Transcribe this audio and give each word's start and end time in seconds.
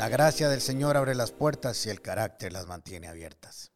La 0.00 0.08
gracia 0.08 0.48
del 0.48 0.62
Señor 0.62 0.96
abre 0.96 1.14
las 1.14 1.30
puertas 1.30 1.84
y 1.84 1.90
el 1.90 2.00
carácter 2.00 2.54
las 2.54 2.66
mantiene 2.66 3.06
abiertas. 3.06 3.70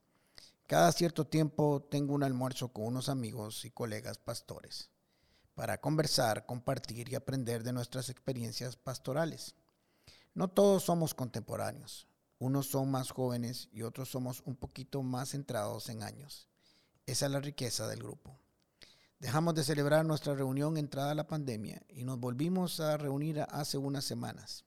Cada 0.66 0.91
cierto 0.91 1.27
tiempo 1.27 1.87
tengo 1.91 2.14
un 2.14 2.23
almuerzo 2.23 2.69
con 2.69 2.87
unos 2.87 3.11
amigos 3.11 3.66
y 3.66 3.71
colegas 3.71 4.16
pastores 4.16 4.89
para 5.55 5.82
conversar, 5.82 6.46
compartir 6.46 7.12
y 7.12 7.14
aprender 7.14 7.62
de 7.62 7.75
nuestras 7.75 8.09
experiencias 8.09 8.75
pastorales. 8.75 9.55
No 10.32 10.48
todos 10.48 10.84
somos 10.84 11.12
contemporáneos. 11.12 12.09
Unos 12.38 12.68
son 12.68 12.91
más 12.91 13.11
jóvenes 13.11 13.68
y 13.70 13.82
otros 13.82 14.09
somos 14.09 14.43
un 14.46 14.56
poquito 14.56 15.02
más 15.02 15.32
centrados 15.32 15.91
en 15.91 16.02
años. 16.02 16.48
Esa 17.04 17.27
es 17.27 17.32
la 17.32 17.41
riqueza 17.41 17.86
del 17.86 17.98
grupo. 17.98 18.34
Dejamos 19.18 19.54
de 19.56 19.62
celebrar 19.62 20.06
nuestra 20.06 20.32
reunión 20.32 20.79
entrada 20.79 21.14
la 21.14 21.27
pandemia 21.27 21.82
y 21.91 22.04
nos 22.04 22.18
volvimos 22.18 22.80
a 22.80 22.96
reunir 22.96 23.45
hace 23.50 23.77
unas 23.77 24.07
semanas. 24.07 24.64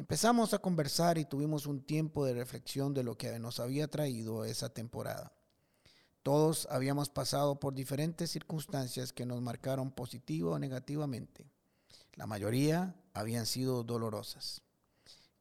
Empezamos 0.00 0.54
a 0.54 0.58
conversar 0.58 1.18
y 1.18 1.26
tuvimos 1.26 1.66
un 1.66 1.82
tiempo 1.82 2.24
de 2.24 2.32
reflexión 2.32 2.94
de 2.94 3.02
lo 3.02 3.18
que 3.18 3.38
nos 3.38 3.60
había 3.60 3.86
traído 3.86 4.46
esa 4.46 4.70
temporada. 4.70 5.30
Todos 6.22 6.66
habíamos 6.70 7.10
pasado 7.10 7.60
por 7.60 7.74
diferentes 7.74 8.30
circunstancias 8.30 9.12
que 9.12 9.26
nos 9.26 9.42
marcaron 9.42 9.90
positivo 9.90 10.52
o 10.52 10.58
negativamente. 10.58 11.50
La 12.14 12.26
mayoría 12.26 12.96
habían 13.12 13.44
sido 13.44 13.84
dolorosas. 13.84 14.62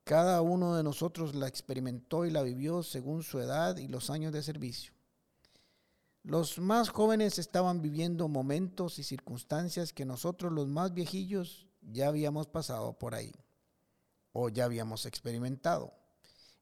Cada 0.04 0.42
uno 0.42 0.76
de 0.76 0.84
nosotros 0.84 1.36
la 1.36 1.48
experimentó 1.48 2.26
y 2.26 2.30
la 2.30 2.44
vivió 2.44 2.84
según 2.84 3.24
su 3.24 3.40
edad 3.40 3.78
y 3.78 3.88
los 3.88 4.10
años 4.10 4.34
de 4.34 4.44
servicio. 4.44 4.92
Los 6.22 6.60
más 6.60 6.90
jóvenes 6.90 7.40
estaban 7.40 7.82
viviendo 7.82 8.28
momentos 8.28 9.00
y 9.00 9.04
circunstancias 9.04 9.94
que 9.94 10.04
nosotros 10.04 10.52
los 10.52 10.68
más 10.68 10.94
viejillos 10.94 11.66
ya 11.82 12.10
habíamos 12.10 12.48
pasado 12.48 13.00
por 13.00 13.16
ahí 13.16 13.32
ya 14.48 14.64
habíamos 14.64 15.06
experimentado. 15.06 15.94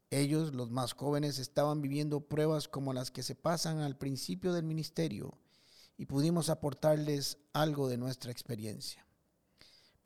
Ellos, 0.10 0.56
los 0.56 0.72
más 0.72 0.94
jóvenes, 0.94 1.38
estaban 1.38 1.82
viviendo 1.82 2.22
pruebas 2.22 2.68
como 2.68 2.94
las 2.94 3.12
que 3.12 3.22
se 3.22 3.36
pasan 3.36 3.82
al 3.82 3.96
principio 3.96 4.54
del 4.54 4.64
ministerio 4.64 5.38
y 5.98 6.08
pudimos 6.08 6.50
aportarles 6.50 7.38
algo 7.54 7.88
de 7.88 7.98
nuestra 7.98 8.32
experiencia 8.32 9.08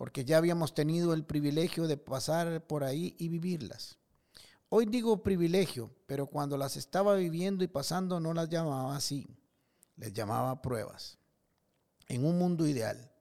porque 0.02 0.25
ya 0.25 0.39
habíamos 0.39 0.73
tenido 0.73 1.13
el 1.13 1.23
privilegio 1.23 1.86
de 1.86 1.95
pasar 1.95 2.66
por 2.66 2.83
ahí 2.83 3.16
y 3.19 3.30
vivirlas. 3.30 4.00
Hoy 4.67 4.88
digo 4.88 5.22
privilegio, 5.22 5.91
pero 6.08 6.25
cuando 6.25 6.58
las 6.58 6.75
estaba 6.75 7.13
viviendo 7.13 7.63
y 7.63 7.67
pasando 7.67 8.19
no 8.19 8.33
las 8.33 8.50
llamaba 8.50 8.95
así, 8.95 9.28
les 9.97 10.11
llamaba 10.11 10.59
pruebas. 10.63 11.19
En 12.08 12.25
un 12.25 12.39
mundo 12.39 12.66
ideal, 12.66 13.11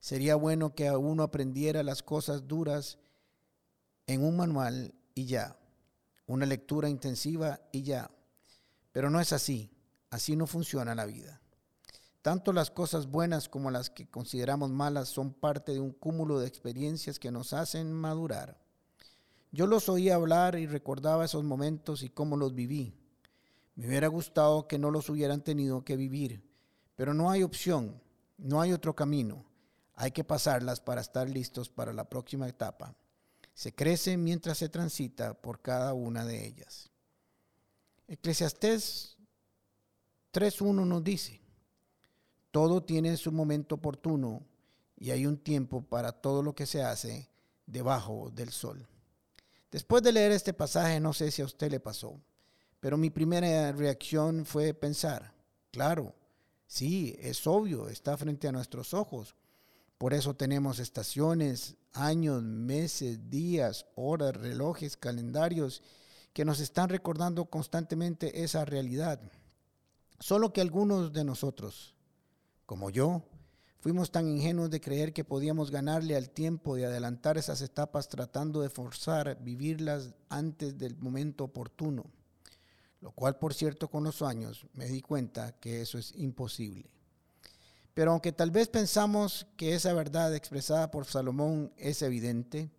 sería 0.00 0.34
bueno 0.34 0.74
que 0.74 0.90
uno 0.90 1.22
aprendiera 1.22 1.82
las 1.82 2.02
cosas 2.02 2.48
duras 2.48 2.96
en 4.06 4.24
un 4.24 4.36
manual 4.36 4.94
y 5.14 5.26
ya, 5.26 5.56
una 6.26 6.46
lectura 6.46 6.88
intensiva 6.88 7.60
y 7.72 7.82
ya. 7.82 8.10
Pero 8.92 9.10
no 9.10 9.20
es 9.20 9.32
así, 9.32 9.70
así 10.10 10.36
no 10.36 10.46
funciona 10.46 10.94
la 10.94 11.06
vida. 11.06 11.40
Tanto 12.22 12.52
las 12.52 12.70
cosas 12.70 13.08
buenas 13.08 13.48
como 13.48 13.70
las 13.70 13.90
que 13.90 14.08
consideramos 14.08 14.70
malas 14.70 15.08
son 15.08 15.32
parte 15.32 15.72
de 15.72 15.80
un 15.80 15.90
cúmulo 15.90 16.38
de 16.38 16.46
experiencias 16.46 17.18
que 17.18 17.32
nos 17.32 17.52
hacen 17.52 17.92
madurar. 17.92 18.60
Yo 19.50 19.66
los 19.66 19.88
oía 19.88 20.14
hablar 20.14 20.56
y 20.56 20.66
recordaba 20.66 21.24
esos 21.24 21.42
momentos 21.42 22.02
y 22.02 22.10
cómo 22.10 22.36
los 22.36 22.54
viví. 22.54 22.94
Me 23.74 23.88
hubiera 23.88 24.06
gustado 24.06 24.68
que 24.68 24.78
no 24.78 24.90
los 24.90 25.10
hubieran 25.10 25.42
tenido 25.42 25.84
que 25.84 25.96
vivir, 25.96 26.48
pero 26.94 27.12
no 27.12 27.30
hay 27.30 27.42
opción, 27.42 28.00
no 28.38 28.60
hay 28.60 28.72
otro 28.72 28.94
camino. 28.94 29.44
Hay 29.94 30.12
que 30.12 30.24
pasarlas 30.24 30.80
para 30.80 31.00
estar 31.00 31.28
listos 31.28 31.68
para 31.68 31.92
la 31.92 32.08
próxima 32.08 32.48
etapa. 32.48 32.94
Se 33.54 33.74
crece 33.74 34.16
mientras 34.16 34.58
se 34.58 34.68
transita 34.68 35.34
por 35.34 35.60
cada 35.60 35.94
una 35.94 36.24
de 36.24 36.46
ellas. 36.46 36.90
Eclesiastés 38.08 39.16
3.1 40.32 40.86
nos 40.86 41.04
dice, 41.04 41.40
todo 42.50 42.82
tiene 42.82 43.16
su 43.16 43.32
momento 43.32 43.76
oportuno 43.76 44.42
y 44.96 45.10
hay 45.10 45.26
un 45.26 45.36
tiempo 45.36 45.82
para 45.82 46.12
todo 46.12 46.42
lo 46.42 46.54
que 46.54 46.66
se 46.66 46.82
hace 46.82 47.28
debajo 47.66 48.30
del 48.30 48.50
sol. 48.50 48.86
Después 49.70 50.02
de 50.02 50.12
leer 50.12 50.32
este 50.32 50.52
pasaje, 50.52 51.00
no 51.00 51.12
sé 51.12 51.30
si 51.30 51.42
a 51.42 51.46
usted 51.46 51.70
le 51.70 51.80
pasó, 51.80 52.20
pero 52.78 52.96
mi 52.96 53.10
primera 53.10 53.72
reacción 53.72 54.44
fue 54.44 54.74
pensar, 54.74 55.34
claro, 55.70 56.14
sí, 56.66 57.16
es 57.18 57.46
obvio, 57.46 57.88
está 57.88 58.16
frente 58.16 58.48
a 58.48 58.52
nuestros 58.52 58.92
ojos. 58.92 59.34
Por 60.02 60.14
eso 60.14 60.34
tenemos 60.34 60.80
estaciones, 60.80 61.76
años, 61.92 62.42
meses, 62.42 63.30
días, 63.30 63.86
horas, 63.94 64.34
relojes, 64.34 64.96
calendarios 64.96 65.80
que 66.32 66.44
nos 66.44 66.58
están 66.58 66.88
recordando 66.88 67.44
constantemente 67.44 68.42
esa 68.42 68.64
realidad. 68.64 69.20
Solo 70.18 70.52
que 70.52 70.60
algunos 70.60 71.12
de 71.12 71.22
nosotros 71.22 71.94
como 72.66 72.90
yo, 72.90 73.22
fuimos 73.78 74.10
tan 74.10 74.26
ingenuos 74.26 74.70
de 74.70 74.80
creer 74.80 75.12
que 75.12 75.22
podíamos 75.22 75.70
ganarle 75.70 76.16
al 76.16 76.30
tiempo 76.30 76.74
de 76.74 76.86
adelantar 76.86 77.38
esas 77.38 77.62
etapas 77.62 78.08
tratando 78.08 78.60
de 78.60 78.70
forzar 78.70 79.40
vivirlas 79.40 80.16
antes 80.28 80.76
del 80.78 80.96
momento 80.96 81.44
oportuno, 81.44 82.06
lo 83.00 83.12
cual 83.12 83.38
por 83.38 83.54
cierto 83.54 83.86
con 83.86 84.02
los 84.02 84.20
años 84.20 84.66
me 84.74 84.86
di 84.86 85.00
cuenta 85.00 85.52
que 85.60 85.80
eso 85.80 85.96
es 85.96 86.12
imposible. 86.16 86.90
Pero 87.94 88.12
aunque 88.12 88.32
tal 88.32 88.50
vez 88.50 88.68
pensamos 88.68 89.46
que 89.56 89.74
esa 89.74 89.92
verdad 89.92 90.34
expresada 90.34 90.90
por 90.90 91.04
Salomón 91.04 91.72
es 91.76 92.02
evidente, 92.02 92.70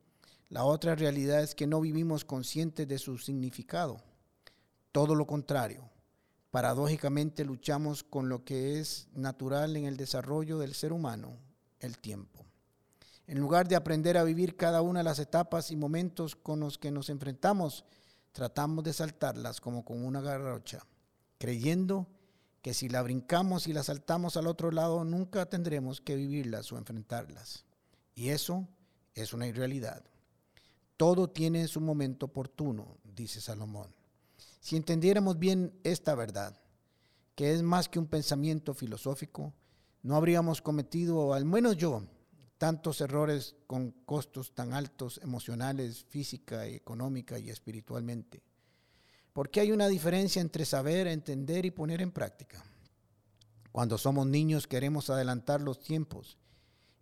la 0.49 0.65
otra 0.65 0.95
realidad 0.95 1.41
es 1.41 1.55
que 1.55 1.67
no 1.67 1.81
vivimos 1.81 2.25
conscientes 2.25 2.87
de 2.87 2.97
su 2.97 3.17
significado. 3.17 4.01
Todo 4.91 5.15
lo 5.15 5.25
contrario, 5.25 5.89
paradójicamente 6.51 7.45
luchamos 7.45 8.03
con 8.03 8.29
lo 8.29 8.43
que 8.43 8.79
es 8.79 9.07
natural 9.13 9.75
en 9.77 9.85
el 9.85 9.97
desarrollo 9.97 10.59
del 10.59 10.73
ser 10.73 10.93
humano, 10.93 11.37
el 11.79 11.97
tiempo. 11.97 12.45
En 13.25 13.39
lugar 13.39 13.67
de 13.67 13.75
aprender 13.75 14.17
a 14.17 14.23
vivir 14.23 14.55
cada 14.57 14.81
una 14.81 14.99
de 14.99 15.05
las 15.05 15.19
etapas 15.19 15.71
y 15.71 15.75
momentos 15.75 16.35
con 16.35 16.59
los 16.59 16.77
que 16.77 16.91
nos 16.91 17.09
enfrentamos, 17.09 17.85
tratamos 18.31 18.83
de 18.83 18.93
saltarlas 18.93 19.61
como 19.61 19.85
con 19.85 20.03
una 20.03 20.21
garrocha, 20.21 20.85
creyendo 21.37 22.07
que 22.63 22.73
si 22.73 22.87
la 22.87 23.01
brincamos 23.01 23.67
y 23.67 23.73
la 23.73 23.83
saltamos 23.83 24.37
al 24.37 24.47
otro 24.47 24.71
lado, 24.71 25.03
nunca 25.03 25.45
tendremos 25.47 25.99
que 25.99 26.15
vivirlas 26.15 26.71
o 26.71 26.77
enfrentarlas. 26.77 27.65
Y 28.15 28.29
eso 28.29 28.65
es 29.15 29.33
una 29.33 29.47
irrealidad. 29.47 30.01
Todo 30.95 31.29
tiene 31.29 31.67
su 31.67 31.81
momento 31.81 32.27
oportuno, 32.27 32.97
dice 33.03 33.41
Salomón. 33.41 33.93
Si 34.61 34.77
entendiéramos 34.77 35.37
bien 35.37 35.77
esta 35.83 36.15
verdad, 36.15 36.57
que 37.35 37.51
es 37.51 37.61
más 37.61 37.89
que 37.89 37.99
un 37.99 38.07
pensamiento 38.07 38.73
filosófico, 38.73 39.53
no 40.01 40.15
habríamos 40.15 40.61
cometido, 40.61 41.33
al 41.33 41.43
menos 41.43 41.75
yo, 41.75 42.07
tantos 42.57 43.01
errores 43.01 43.57
con 43.67 43.91
costos 44.05 44.55
tan 44.55 44.73
altos 44.73 45.19
emocionales, 45.21 46.05
física, 46.05 46.65
económica 46.65 47.37
y 47.37 47.49
espiritualmente. 47.49 48.41
Porque 49.33 49.59
hay 49.59 49.71
una 49.71 49.87
diferencia 49.87 50.41
entre 50.41 50.65
saber, 50.65 51.07
entender 51.07 51.65
y 51.65 51.71
poner 51.71 52.01
en 52.01 52.11
práctica. 52.11 52.63
Cuando 53.71 53.97
somos 53.97 54.27
niños 54.27 54.67
queremos 54.67 55.09
adelantar 55.09 55.59
los 55.59 55.79
tiempos 55.79 56.37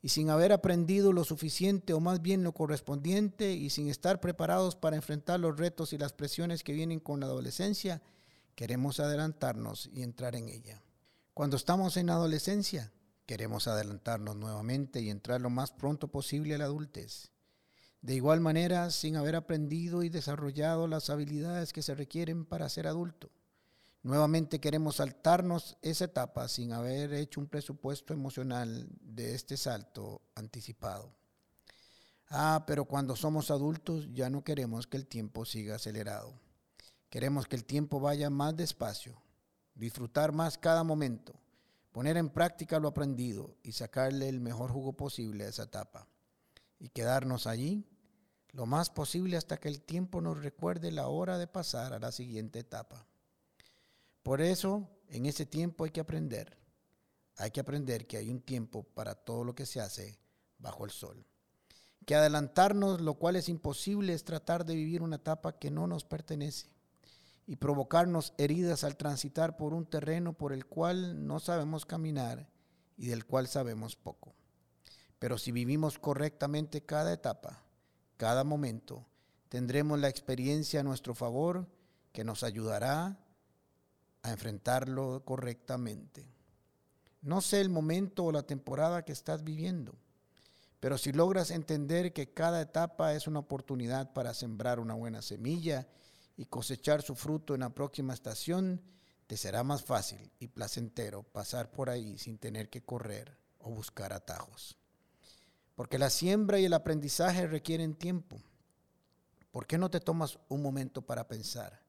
y 0.02 0.10
sin 0.10 0.30
haber 0.30 0.54
aprendido 0.54 1.14
lo 1.14 1.26
suficiente 1.26 1.94
o 1.94 2.00
más 2.00 2.22
bien 2.22 2.44
lo 2.44 2.54
correspondiente 2.54 3.52
y 3.52 3.70
sin 3.70 3.90
estar 3.90 4.20
preparados 4.20 4.76
para 4.76 4.96
enfrentar 4.96 5.40
los 5.40 5.58
retos 5.58 5.94
y 5.94 5.98
las 5.98 6.14
presiones 6.14 6.64
que 6.64 6.74
vienen 6.74 7.02
con 7.02 7.20
la 7.20 7.28
adolescencia, 7.28 8.02
queremos 8.56 9.00
adelantarnos 9.00 9.90
y 9.94 10.02
entrar 10.02 10.36
en 10.36 10.50
ella. 10.50 10.82
Cuando 11.34 11.58
estamos 11.58 11.98
en 11.98 12.10
adolescencia, 12.10 12.92
queremos 13.26 13.68
adelantarnos 13.68 14.36
nuevamente 14.36 15.02
y 15.02 15.10
entrar 15.10 15.42
lo 15.42 15.50
más 15.50 15.72
pronto 15.72 16.08
posible 16.08 16.56
a 16.56 16.58
la 16.58 16.66
adultez. 16.66 17.32
De 18.02 18.16
igual 18.16 18.42
manera, 18.42 18.90
sin 18.90 19.16
haber 19.16 19.36
aprendido 19.36 20.02
y 20.02 20.10
desarrollado 20.10 20.88
las 20.88 21.10
habilidades 21.10 21.72
que 21.72 21.84
se 21.84 21.94
requieren 21.94 22.46
para 22.46 22.68
ser 22.68 22.88
adulto. 22.88 23.30
Nuevamente 24.04 24.60
queremos 24.60 24.96
saltarnos 24.96 25.78
esa 25.84 26.06
etapa 26.06 26.48
sin 26.48 26.74
haber 26.74 27.14
hecho 27.14 27.40
un 27.40 27.48
presupuesto 27.48 28.14
emocional 28.14 28.88
de 29.00 29.36
este 29.36 29.56
salto 29.56 30.24
anticipado. 30.34 31.14
Ah, 32.30 32.64
pero 32.66 32.86
cuando 32.86 33.16
somos 33.16 33.52
adultos 33.52 34.08
ya 34.12 34.32
no 34.32 34.44
queremos 34.44 34.88
que 34.88 34.98
el 34.98 35.06
tiempo 35.06 35.46
siga 35.46 35.76
acelerado. 35.76 36.34
Queremos 37.12 37.46
que 37.46 37.58
el 37.58 37.66
tiempo 37.66 38.00
vaya 38.00 38.32
más 38.32 38.56
despacio, 38.56 39.22
disfrutar 39.76 40.32
más 40.32 40.58
cada 40.58 40.84
momento, 40.84 41.36
poner 41.92 42.18
en 42.18 42.30
práctica 42.30 42.80
lo 42.80 42.88
aprendido 42.88 43.58
y 43.62 43.74
sacarle 43.74 44.30
el 44.30 44.40
mejor 44.40 44.72
jugo 44.72 44.94
posible 44.94 45.44
a 45.44 45.50
esa 45.50 45.64
etapa. 45.64 46.08
Y 46.80 46.90
quedarnos 46.90 47.46
allí 47.46 47.86
lo 48.54 48.66
más 48.66 48.90
posible 48.90 49.38
hasta 49.38 49.58
que 49.58 49.70
el 49.70 49.82
tiempo 49.82 50.22
nos 50.22 50.42
recuerde 50.42 50.92
la 50.92 51.08
hora 51.08 51.38
de 51.38 51.48
pasar 51.48 51.94
a 51.94 52.00
la 52.00 52.12
siguiente 52.12 52.60
etapa. 52.60 53.06
Por 54.24 54.42
eso, 54.42 54.90
en 55.10 55.26
ese 55.26 55.46
tiempo 55.46 55.86
hay 55.86 55.92
que 55.92 56.02
aprender. 56.02 56.58
Hay 57.38 57.52
que 57.52 57.62
aprender 57.62 58.08
que 58.08 58.18
hay 58.18 58.30
un 58.30 58.42
tiempo 58.42 58.84
para 58.84 59.16
todo 59.16 59.44
lo 59.44 59.56
que 59.56 59.66
se 59.66 59.80
hace 59.80 60.20
bajo 60.58 60.86
el 60.86 60.92
sol. 60.92 61.26
que 62.06 62.16
adelantarnos, 62.16 63.00
lo 63.00 63.14
cual 63.14 63.36
es 63.36 63.48
imposible, 63.48 64.14
es 64.14 64.24
tratar 64.24 64.66
de 64.66 64.74
vivir 64.74 65.04
una 65.04 65.18
etapa 65.18 65.60
que 65.60 65.70
no 65.70 65.86
nos 65.86 66.04
pertenece 66.04 66.68
y 67.46 67.58
provocarnos 67.58 68.34
heridas 68.38 68.84
al 68.84 68.98
transitar 68.98 69.56
por 69.56 69.76
un 69.76 69.86
terreno 69.86 70.34
por 70.34 70.52
el 70.52 70.66
cual 70.66 71.28
no 71.28 71.40
sabemos 71.40 71.86
caminar 71.86 72.50
y 72.98 73.08
del 73.08 73.26
cual 73.26 73.48
sabemos 73.48 73.96
poco. 73.96 74.34
Pero 75.20 75.38
si 75.38 75.52
vivimos 75.52 76.00
correctamente 76.00 76.82
cada 76.82 77.14
etapa, 77.14 77.64
cada 78.22 78.44
momento, 78.44 79.04
tendremos 79.50 80.00
la 80.00 80.08
experiencia 80.08 80.82
a 80.82 80.84
nuestro 80.84 81.16
favor 81.16 81.68
que 82.12 82.24
nos 82.24 82.44
ayudará 82.44 83.18
a 84.22 84.30
enfrentarlo 84.30 85.26
correctamente. 85.26 86.28
No 87.24 87.42
sé 87.42 87.62
el 87.62 87.72
momento 87.72 88.26
o 88.26 88.32
la 88.32 88.44
temporada 88.44 89.04
que 89.04 89.12
estás 89.12 89.44
viviendo, 89.44 89.96
pero 90.80 91.00
si 91.00 91.14
logras 91.14 91.50
entender 91.50 92.14
que 92.14 92.32
cada 92.32 92.62
etapa 92.62 93.16
es 93.16 93.26
una 93.26 93.40
oportunidad 93.40 94.14
para 94.14 94.36
sembrar 94.36 94.80
una 94.80 94.94
buena 94.94 95.24
semilla 95.24 95.88
y 96.38 96.46
cosechar 96.46 97.02
su 97.02 97.16
fruto 97.16 97.56
en 97.56 97.62
la 97.62 97.74
próxima 97.74 98.14
estación, 98.14 98.84
te 99.26 99.36
será 99.36 99.64
más 99.64 99.84
fácil 99.84 100.32
y 100.38 100.50
placentero 100.50 101.24
pasar 101.24 101.72
por 101.72 101.90
ahí 101.90 102.20
sin 102.20 102.38
tener 102.38 102.70
que 102.70 102.84
correr 102.84 103.36
o 103.58 103.72
buscar 103.72 104.14
atajos. 104.14 104.78
Porque 105.82 105.98
la 105.98 106.12
siembra 106.12 106.60
y 106.60 106.66
el 106.66 106.74
aprendizaje 106.74 107.48
requieren 107.48 107.96
tiempo. 107.96 108.40
¿Por 109.50 109.66
qué 109.66 109.80
no 109.80 109.90
te 109.90 110.00
tomas 110.00 110.38
un 110.48 110.62
momento 110.62 111.02
para 111.02 111.28
pensar? 111.28 111.82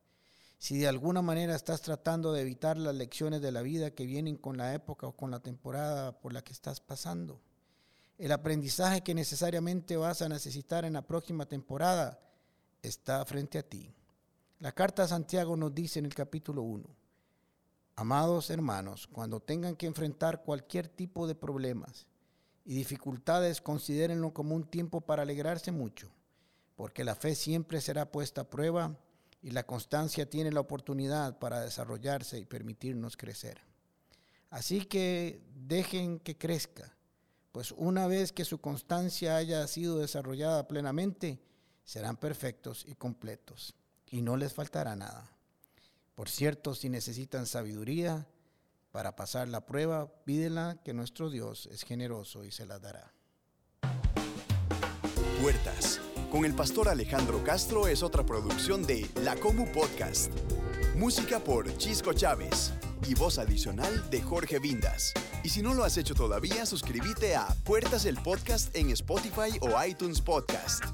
Si 0.56 0.78
de 0.78 0.88
alguna 0.88 1.20
manera 1.20 1.54
estás 1.54 1.82
tratando 1.82 2.32
de 2.32 2.40
evitar 2.40 2.78
las 2.78 2.94
lecciones 2.94 3.42
de 3.42 3.52
la 3.52 3.60
vida 3.60 3.90
que 3.90 4.06
vienen 4.06 4.38
con 4.38 4.56
la 4.56 4.72
época 4.72 5.06
o 5.06 5.12
con 5.14 5.30
la 5.30 5.40
temporada 5.40 6.18
por 6.18 6.32
la 6.32 6.40
que 6.40 6.54
estás 6.54 6.80
pasando, 6.80 7.42
el 8.16 8.32
aprendizaje 8.32 9.02
que 9.02 9.12
necesariamente 9.12 9.98
vas 9.98 10.22
a 10.22 10.28
necesitar 10.30 10.86
en 10.86 10.94
la 10.94 11.06
próxima 11.06 11.44
temporada 11.44 12.18
está 12.80 13.22
frente 13.26 13.58
a 13.58 13.62
ti. 13.62 13.94
La 14.60 14.72
carta 14.72 15.02
a 15.02 15.08
Santiago 15.08 15.54
nos 15.54 15.74
dice 15.74 15.98
en 15.98 16.06
el 16.06 16.14
capítulo 16.14 16.62
1, 16.62 16.88
amados 17.96 18.48
hermanos, 18.48 19.06
cuando 19.06 19.40
tengan 19.40 19.76
que 19.76 19.84
enfrentar 19.84 20.44
cualquier 20.44 20.88
tipo 20.88 21.26
de 21.26 21.34
problemas 21.34 22.06
y 22.64 22.74
dificultades, 22.74 23.60
considérenlo 23.60 24.32
como 24.32 24.54
un 24.54 24.64
tiempo 24.64 25.00
para 25.00 25.22
alegrarse 25.22 25.72
mucho, 25.72 26.10
porque 26.76 27.04
la 27.04 27.14
fe 27.14 27.34
siempre 27.34 27.80
será 27.80 28.10
puesta 28.10 28.42
a 28.42 28.50
prueba 28.50 28.96
y 29.42 29.50
la 29.50 29.64
constancia 29.64 30.30
tiene 30.30 30.52
la 30.52 30.60
oportunidad 30.60 31.38
para 31.38 31.60
desarrollarse 31.60 32.38
y 32.38 32.44
permitirnos 32.44 33.16
crecer. 33.16 33.60
Así 34.50 34.84
que 34.84 35.42
dejen 35.54 36.20
que 36.20 36.36
crezca, 36.36 36.94
pues 37.50 37.72
una 37.72 38.06
vez 38.06 38.32
que 38.32 38.44
su 38.44 38.60
constancia 38.60 39.36
haya 39.36 39.66
sido 39.66 39.98
desarrollada 39.98 40.68
plenamente, 40.68 41.40
serán 41.84 42.16
perfectos 42.16 42.84
y 42.86 42.94
completos 42.94 43.74
y 44.10 44.22
no 44.22 44.36
les 44.36 44.52
faltará 44.52 44.94
nada. 44.94 45.28
Por 46.14 46.28
cierto, 46.28 46.74
si 46.74 46.88
necesitan 46.88 47.46
sabiduría 47.46 48.26
para 48.92 49.16
pasar 49.16 49.48
la 49.48 49.64
prueba, 49.64 50.12
pídela 50.24 50.76
que 50.84 50.92
nuestro 50.92 51.30
Dios 51.30 51.66
es 51.72 51.82
generoso 51.82 52.44
y 52.44 52.50
se 52.52 52.66
la 52.66 52.78
dará. 52.78 53.12
Puertas. 55.40 56.00
Con 56.30 56.44
el 56.44 56.54
pastor 56.54 56.88
Alejandro 56.88 57.42
Castro 57.42 57.88
es 57.88 58.02
otra 58.02 58.24
producción 58.24 58.86
de 58.86 59.10
La 59.22 59.34
Comu 59.36 59.66
Podcast. 59.72 60.30
Música 60.94 61.40
por 61.40 61.76
Chisco 61.78 62.12
Chávez 62.12 62.72
y 63.08 63.14
voz 63.14 63.38
adicional 63.38 64.08
de 64.10 64.22
Jorge 64.22 64.58
Vindas. 64.58 65.12
Y 65.42 65.48
si 65.48 65.62
no 65.62 65.74
lo 65.74 65.84
has 65.84 65.96
hecho 65.96 66.14
todavía, 66.14 66.64
suscríbete 66.64 67.34
a 67.34 67.48
Puertas 67.64 68.04
el 68.04 68.16
Podcast 68.16 68.74
en 68.76 68.90
Spotify 68.90 69.58
o 69.60 69.84
iTunes 69.84 70.20
Podcast. 70.20 70.84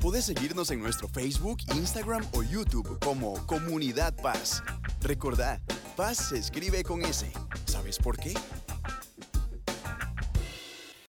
Puedes 0.00 0.24
seguirnos 0.24 0.70
en 0.70 0.82
nuestro 0.82 1.08
Facebook, 1.08 1.58
Instagram 1.74 2.26
o 2.32 2.42
YouTube 2.42 2.98
como 2.98 3.34
Comunidad 3.46 4.14
Paz. 4.16 4.62
Recordad, 5.00 5.60
Paz 5.96 6.18
se 6.30 6.38
escribe 6.38 6.82
con 6.82 7.02
S. 7.02 7.30
¿Sabes 7.66 7.98
por 7.98 8.16
qué? 8.16 8.34